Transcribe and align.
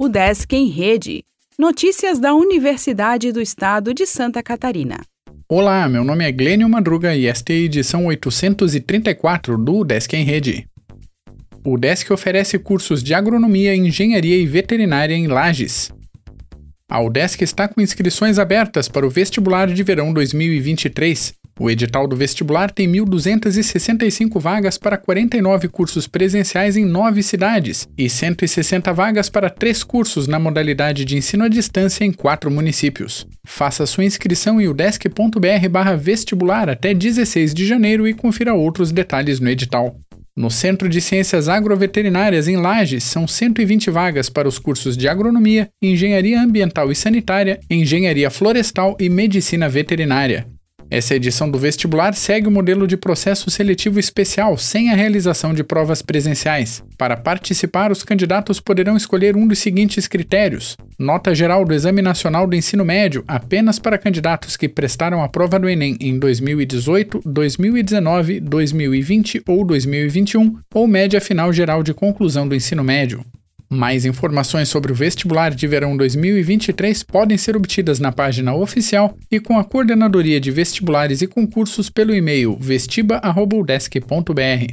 O 0.00 0.08
Desk 0.08 0.54
em 0.54 0.68
Rede. 0.68 1.24
Notícias 1.58 2.20
da 2.20 2.32
Universidade 2.32 3.32
do 3.32 3.40
Estado 3.40 3.92
de 3.92 4.06
Santa 4.06 4.40
Catarina. 4.44 5.00
Olá, 5.48 5.88
meu 5.88 6.04
nome 6.04 6.24
é 6.24 6.30
Glênio 6.30 6.68
Madruga 6.68 7.16
e 7.16 7.26
esta 7.26 7.52
é 7.52 7.56
a 7.56 7.58
edição 7.58 8.06
834 8.06 9.58
do 9.58 9.82
Desk 9.82 10.14
em 10.14 10.22
Rede. 10.22 10.68
O 11.64 11.76
Desk 11.76 12.12
oferece 12.12 12.60
cursos 12.60 13.02
de 13.02 13.12
agronomia, 13.12 13.74
engenharia 13.74 14.36
e 14.36 14.46
veterinária 14.46 15.16
em 15.16 15.26
Lages. 15.26 15.90
A 16.88 17.02
UDESC 17.02 17.42
está 17.42 17.66
com 17.66 17.80
inscrições 17.80 18.38
abertas 18.38 18.88
para 18.88 19.04
o 19.04 19.10
vestibular 19.10 19.66
de 19.66 19.82
verão 19.82 20.12
2023. 20.12 21.34
O 21.60 21.68
edital 21.68 22.06
do 22.06 22.14
vestibular 22.14 22.70
tem 22.70 22.88
1.265 22.92 24.38
vagas 24.38 24.78
para 24.78 24.96
49 24.96 25.66
cursos 25.68 26.06
presenciais 26.06 26.76
em 26.76 26.84
nove 26.84 27.20
cidades 27.20 27.88
e 27.98 28.08
160 28.08 28.92
vagas 28.92 29.28
para 29.28 29.50
três 29.50 29.82
cursos 29.82 30.28
na 30.28 30.38
modalidade 30.38 31.04
de 31.04 31.16
ensino 31.16 31.42
à 31.42 31.48
distância 31.48 32.04
em 32.04 32.12
quatro 32.12 32.48
municípios. 32.48 33.26
Faça 33.44 33.84
sua 33.86 34.04
inscrição 34.04 34.60
em 34.60 34.68
udesc.br/vestibular 34.68 36.68
até 36.68 36.94
16 36.94 37.52
de 37.52 37.66
janeiro 37.66 38.06
e 38.06 38.14
confira 38.14 38.54
outros 38.54 38.92
detalhes 38.92 39.40
no 39.40 39.50
edital. 39.50 39.96
No 40.36 40.52
Centro 40.52 40.88
de 40.88 41.00
Ciências 41.00 41.48
Agroveterinárias 41.48 42.46
em 42.46 42.56
Lages, 42.56 43.02
são 43.02 43.26
120 43.26 43.90
vagas 43.90 44.30
para 44.30 44.46
os 44.46 44.56
cursos 44.56 44.96
de 44.96 45.08
Agronomia, 45.08 45.68
Engenharia 45.82 46.40
Ambiental 46.40 46.92
e 46.92 46.94
Sanitária, 46.94 47.58
Engenharia 47.68 48.30
Florestal 48.30 48.96
e 49.00 49.08
Medicina 49.08 49.68
Veterinária. 49.68 50.46
Essa 50.90 51.14
edição 51.14 51.50
do 51.50 51.58
vestibular 51.58 52.14
segue 52.14 52.48
o 52.48 52.50
modelo 52.50 52.86
de 52.86 52.96
processo 52.96 53.50
seletivo 53.50 54.00
especial, 54.00 54.56
sem 54.56 54.90
a 54.90 54.94
realização 54.94 55.52
de 55.52 55.62
provas 55.62 56.00
presenciais. 56.00 56.82
Para 56.96 57.14
participar, 57.14 57.92
os 57.92 58.02
candidatos 58.02 58.58
poderão 58.58 58.96
escolher 58.96 59.36
um 59.36 59.46
dos 59.46 59.58
seguintes 59.58 60.08
critérios: 60.08 60.78
nota 60.98 61.34
geral 61.34 61.62
do 61.64 61.74
Exame 61.74 62.00
Nacional 62.00 62.46
do 62.46 62.56
Ensino 62.56 62.86
Médio 62.86 63.22
apenas 63.28 63.78
para 63.78 63.98
candidatos 63.98 64.56
que 64.56 64.68
prestaram 64.68 65.22
a 65.22 65.28
prova 65.28 65.58
do 65.58 65.68
Enem 65.68 65.94
em 66.00 66.18
2018, 66.18 67.20
2019, 67.22 68.40
2020 68.40 69.42
ou 69.46 69.66
2021, 69.66 70.56
ou 70.74 70.86
média 70.88 71.20
final 71.20 71.52
geral 71.52 71.82
de 71.82 71.92
conclusão 71.92 72.48
do 72.48 72.54
ensino 72.54 72.82
médio. 72.82 73.22
Mais 73.70 74.06
informações 74.06 74.70
sobre 74.70 74.90
o 74.90 74.94
vestibular 74.94 75.54
de 75.54 75.66
verão 75.66 75.94
2023 75.94 77.02
podem 77.02 77.36
ser 77.36 77.54
obtidas 77.54 77.98
na 77.98 78.10
página 78.10 78.54
oficial 78.54 79.14
e 79.30 79.38
com 79.38 79.58
a 79.58 79.64
coordenadoria 79.64 80.40
de 80.40 80.50
vestibulares 80.50 81.20
e 81.20 81.26
concursos 81.26 81.90
pelo 81.90 82.14
e-mail 82.14 82.56
vestiba@udesc.br. 82.58 84.72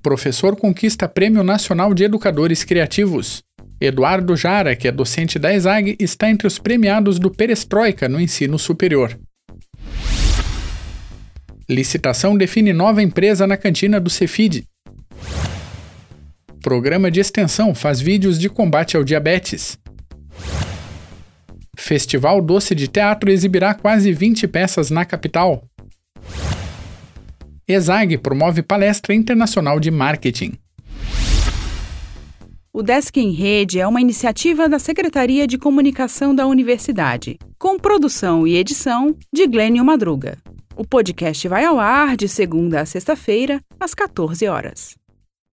Professor 0.00 0.54
conquista 0.54 1.08
Prêmio 1.08 1.42
Nacional 1.42 1.92
de 1.92 2.04
Educadores 2.04 2.62
Criativos. 2.62 3.42
Eduardo 3.80 4.36
Jara, 4.36 4.76
que 4.76 4.86
é 4.86 4.92
docente 4.92 5.38
da 5.38 5.52
ESAG, 5.52 5.96
está 5.98 6.30
entre 6.30 6.46
os 6.46 6.58
premiados 6.58 7.18
do 7.18 7.30
Perestroika 7.30 8.08
no 8.08 8.20
ensino 8.20 8.58
superior. 8.58 9.18
Licitação 11.68 12.36
define 12.36 12.72
nova 12.72 13.02
empresa 13.02 13.46
na 13.46 13.56
cantina 13.56 14.00
do 14.00 14.10
Cefid. 14.10 14.64
Programa 16.62 17.10
de 17.10 17.20
extensão 17.20 17.74
faz 17.74 18.00
vídeos 18.00 18.38
de 18.38 18.50
combate 18.50 18.94
ao 18.94 19.02
diabetes. 19.02 19.78
Festival 21.74 22.42
Doce 22.42 22.74
de 22.74 22.86
Teatro 22.86 23.30
exibirá 23.30 23.72
quase 23.72 24.12
20 24.12 24.46
peças 24.46 24.90
na 24.90 25.06
capital. 25.06 25.64
ESAG 27.66 28.18
promove 28.18 28.62
palestra 28.62 29.14
internacional 29.14 29.80
de 29.80 29.90
marketing. 29.90 30.52
O 32.72 32.82
Desk 32.82 33.16
em 33.16 33.32
Rede 33.32 33.80
é 33.80 33.86
uma 33.86 34.00
iniciativa 34.00 34.68
da 34.68 34.78
Secretaria 34.78 35.46
de 35.46 35.56
Comunicação 35.56 36.34
da 36.34 36.46
Universidade, 36.46 37.38
com 37.58 37.78
produção 37.78 38.46
e 38.46 38.56
edição 38.56 39.16
de 39.32 39.46
Glênio 39.46 39.84
Madruga. 39.84 40.36
O 40.76 40.84
podcast 40.86 41.48
vai 41.48 41.64
ao 41.64 41.80
ar 41.80 42.16
de 42.16 42.28
segunda 42.28 42.82
a 42.82 42.86
sexta-feira, 42.86 43.60
às 43.78 43.94
14 43.94 44.46
horas. 44.46 44.99